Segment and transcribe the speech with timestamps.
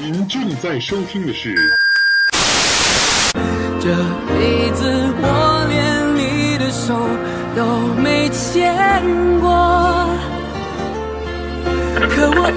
[0.00, 1.54] 您正在收听的是。
[3.80, 3.96] 这
[4.28, 4.84] 辈子
[5.20, 6.94] 我连你的手
[7.56, 9.50] 都没牵过，
[12.14, 12.52] 可我。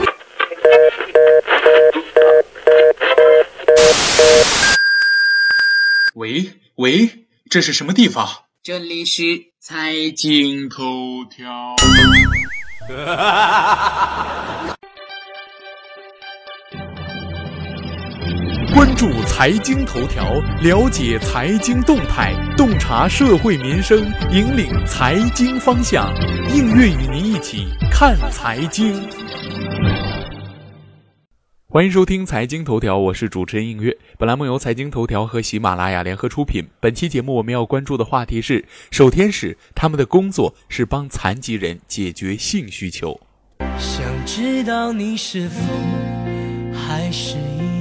[6.14, 8.28] 喂喂，这是什么地方？
[8.62, 9.24] 这里是
[9.60, 11.76] 财经头条。
[19.02, 23.98] 注财经头条，了解财经动态，洞察社会民生，
[24.32, 26.14] 引领财经方向。
[26.56, 29.02] 映月与您一起看财经。
[31.68, 33.98] 欢迎收听财经头条，我是主持人映月。
[34.20, 36.64] 本栏目由财经头条和喜马拉雅联合出品。
[36.80, 43.20] 本期节目我们要关注的话题是：守天使他们的工作是帮残疾人解决性需求。
[43.80, 45.74] 想知道你是否
[46.72, 47.81] 还是一？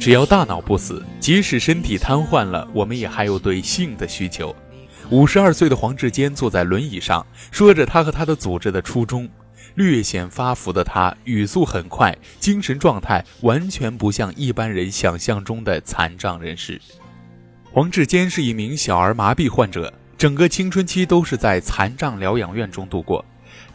[0.00, 4.56] 只要大脑不死，即使身体瘫痪了，我们也还有对性的需求。
[5.10, 9.28] 五十二岁的黄志坚坐在轮椅上，说着他和他的组织的初衷。
[9.74, 16.80] 略显发福的他，语速很快，精神状态完全不像一般人想象中的残障人士。
[17.70, 23.22] 黄志坚是一名小儿麻痹患者，整个青春期都是在残障疗养院中度过。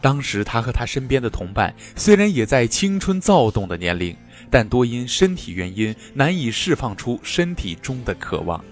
[0.00, 4.14] 当时他和他身边的同伴虽然也在青春躁动的年龄，
[4.56, 8.64] 但多因身体原因难以释放出身体中的渴望。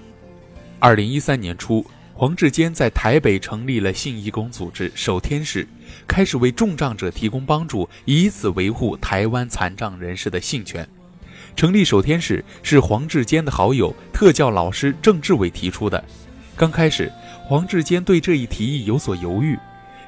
[0.78, 1.84] 二零一三年初。
[2.16, 5.66] 黄志坚在台北成立了性义工组织“守天使”，
[6.08, 10.88] 开始为重障者提供帮助，以此维护台湾残障人士的性权。
[11.54, 16.02] 成立“守天使”是黄志坚的好友特教老师郑志伟提出的。
[16.56, 17.12] 刚开始，
[17.46, 19.58] 黄志坚对这一提议有所犹豫，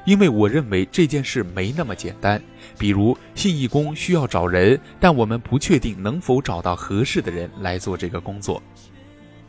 [0.07, 2.41] 因为我认为这件事没那么简单。
[2.79, 8.63] 比如，信义工需要找人，但我们不确定能否找到合适的人来做这个工作。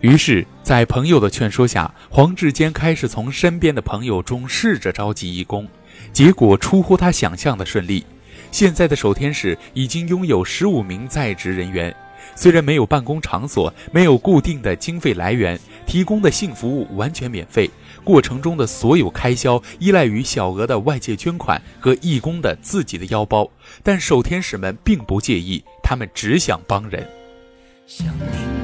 [0.01, 5.69] 于是，在朋友的劝说下，黄志坚开始从身边的朋友中试着召集义工，
[6.13, 8.05] 结果出乎他想象的顺利。
[8.51, 11.95] 现在的守天使已经拥有十五名在职人员，
[12.35, 17.71] 虽然没有办公场所，没有固定的经费来源，提供的性服务完全免费，
[18.05, 23.51] 过程中的所有开销依赖于小额的外界捐款和义工的自己的腰包，
[23.83, 27.07] 但守天使们并不介意，他们只想帮人。
[27.87, 28.58] 想你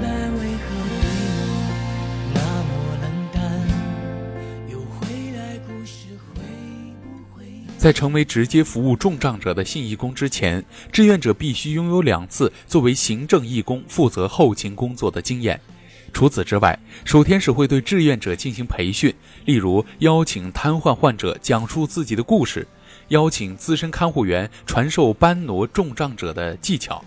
[7.84, 15.60] 在成为直接服务重障者的信义工之前，志愿者必须拥有两次作为行政义工负责后勤工作的经验。
[16.10, 19.14] 除此之外，守天使会对志愿者进行培训，
[19.44, 22.66] 例如邀请瘫痪患者讲述自己的故事，
[23.08, 27.04] 邀请资深看护员传授搬挪重障者的技巧。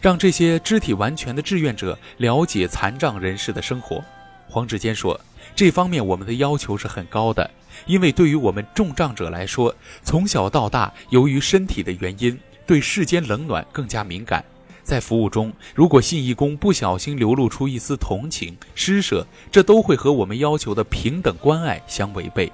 [0.00, 4.02] 让这些肢体完全的志愿者了解残障人士的生活。
[4.48, 5.20] 黄志坚说
[5.58, 7.50] ：“这方面我们的要求是很高的，
[7.86, 9.74] 因为对于我们重障者来说，
[10.04, 14.44] 从小到大，由于身体的原因，对世间冷暖更加敏感。
[14.84, 22.52] 在服务中，如果信义工不小心流露出一丝同情、施舍，这都会和我们要求的平等关爱相违背。”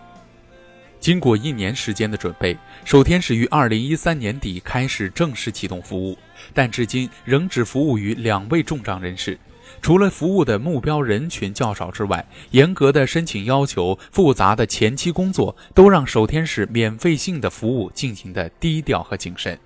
[0.99, 6.17] 经过一年时间的准备，守天使于二零一三年底开始正式启动服务，
[6.55, 9.39] 但至今仍只服务于两位重障人士。
[9.83, 19.59] 除了服务的目标人群较少之外，严格的申请要求、复杂的前期工作，都让守天使免费性的服务进行的低调和谨慎。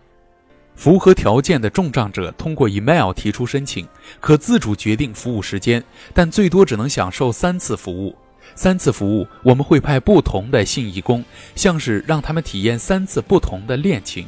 [0.74, 3.86] 符合条件的重障者通过 email 提出申请，
[4.20, 5.82] 可自主决定服务时间，
[6.14, 8.16] 但最多只能享受三次服务。
[8.54, 14.26] 三次服务，我们会派不同的性义工，像是让他们体验三次不同的恋情。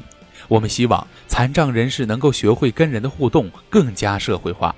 [0.48, 4.74] 我们希望残障人士能够学会跟人的互动，更加社会化。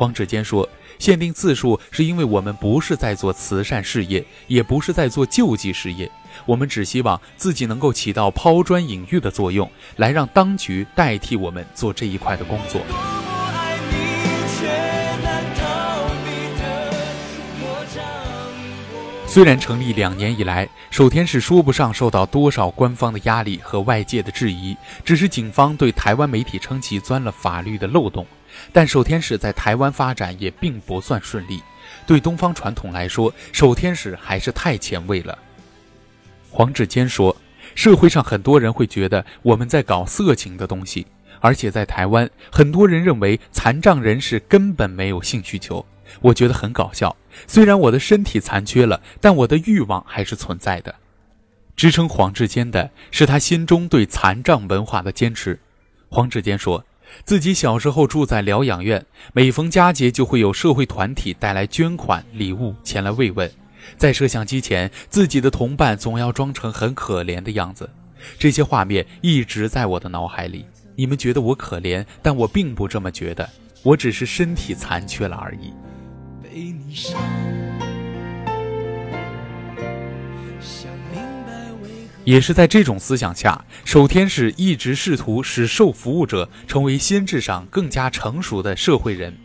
[0.00, 0.66] 黄志坚说
[0.98, 6.10] ：“限定次数是因为我们不是在做慈善事业，也不是在做救济事业，
[6.46, 12.80] 我们只希望自己能够起到抛砖引玉的作用，来让当局代替我们做这一块的工作。”，
[19.28, 24.74] 虽然成立两年以来，守天使说不上受到多少官方的压力和外界的质疑，
[25.04, 28.26] 只是警方对台湾媒体称其钻了法律的漏洞。
[28.72, 31.62] 但守天使在台湾发展也并不算顺利，
[32.06, 35.38] 对东方传统来说，守天使还是太前卫了。
[36.50, 37.36] 黄志坚说
[37.74, 41.06] ：“社会上很多人会觉得我们在搞色情的东西，
[41.40, 45.84] 而且在台湾，很多人认为残障人士根本没有性需求。
[46.20, 47.16] 我觉得很搞笑。
[47.46, 50.94] 虽然我的身体残缺了，但我的欲望还是存在的。”
[51.76, 55.58] 支撑黄志坚的是他心中对残障文化的坚持。
[56.08, 56.84] 黄志坚说
[57.24, 63.50] ：“自己小时候住在疗养院，每逢佳节就会有社会团体带来捐款礼物前来慰问。
[63.96, 67.88] 在摄像机前，自己的同伴总要装成很可怜的样子。
[68.38, 70.66] 这些画面一直在我的脑海里。
[70.96, 73.48] 你们觉得我可怜，但我并不这么觉得，
[73.82, 75.72] 我只是身体残缺了而已。
[82.30, 89.36] 也是在这种思想下，守天使一直试图使受服务者成为心智上更加成熟的社会人。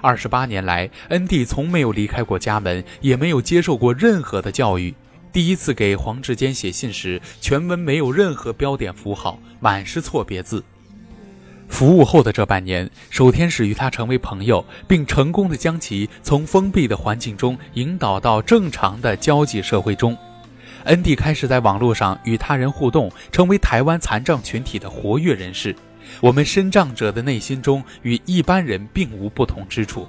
[0.00, 4.94] 二十八年来，恩蒂从没有离开过家门，也没有接受过任何的教育。
[5.34, 10.64] 第一次给黄志坚写信时，全文没有任何标点符号，满是错别字。
[11.68, 20.16] 服务后的这半年，守天使与他成为朋友，并成功的将其从封闭的环境中引导到正常的交际社会中。
[20.84, 25.74] 恩蒂开始在网络上与他人互动，成为台湾残障群体的活跃人士。
[26.20, 30.06] 我们身障者的内心中与一般人并无不同之处。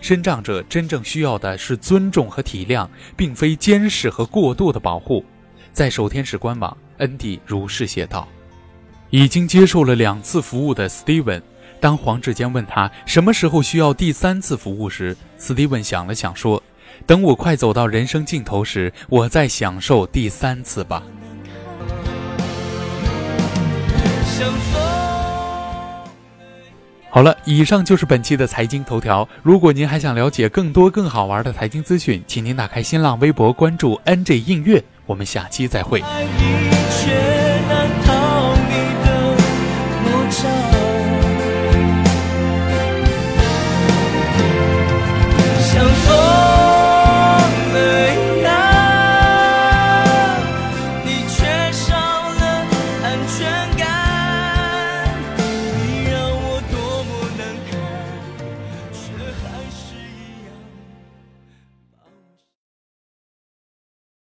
[0.00, 2.86] 身障者真正需要的是尊重和体谅，
[3.16, 5.24] 并非监视和过度的保护。
[5.72, 8.28] 在守天使官网，恩蒂如是写道
[9.10, 11.40] ：“已经接受了两次服务的 Steven，
[11.80, 16.62] 当黄志坚问他什么时候需要第三次服务时，Steven 想了想说。”
[17.06, 21.02] 等我快走到人生尽头时，我再享受第三次吧。
[27.10, 29.26] 好了，以上就是本期的财经头条。
[29.42, 34.84] 如果您还想了解更多更好玩的财经资讯，请您打开新浪微博关注 NJ 映月。
[35.06, 36.02] 我们下期再会。